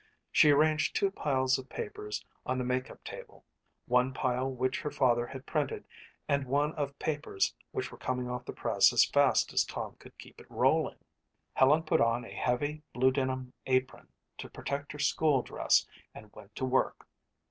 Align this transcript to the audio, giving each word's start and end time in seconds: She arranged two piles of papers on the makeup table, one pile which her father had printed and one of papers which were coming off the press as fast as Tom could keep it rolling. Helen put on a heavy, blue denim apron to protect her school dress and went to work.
She 0.31 0.49
arranged 0.49 0.95
two 0.95 1.11
piles 1.11 1.59
of 1.59 1.69
papers 1.69 2.25
on 2.43 2.57
the 2.57 2.63
makeup 2.63 3.03
table, 3.03 3.45
one 3.85 4.15
pile 4.15 4.49
which 4.51 4.81
her 4.81 4.89
father 4.89 5.27
had 5.27 5.45
printed 5.45 5.85
and 6.27 6.47
one 6.47 6.73
of 6.73 6.97
papers 6.97 7.53
which 7.69 7.91
were 7.91 7.99
coming 7.99 8.27
off 8.27 8.43
the 8.45 8.51
press 8.51 8.91
as 8.91 9.05
fast 9.05 9.53
as 9.53 9.63
Tom 9.63 9.97
could 9.99 10.17
keep 10.17 10.41
it 10.41 10.49
rolling. 10.49 10.97
Helen 11.53 11.83
put 11.83 12.01
on 12.01 12.25
a 12.25 12.31
heavy, 12.33 12.81
blue 12.93 13.11
denim 13.11 13.53
apron 13.67 14.07
to 14.39 14.49
protect 14.49 14.91
her 14.93 14.97
school 14.97 15.43
dress 15.43 15.85
and 16.15 16.33
went 16.33 16.55
to 16.55 16.65
work. 16.65 17.07